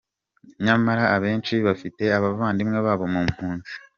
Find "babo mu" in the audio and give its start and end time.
2.85-3.21